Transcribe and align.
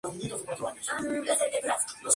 Los 0.03 0.13
amigos 0.15 0.43
de 0.47 0.55
Boog 0.55 0.75
llegan 1.21 1.29
al 1.29 1.79
circo. 1.87 2.09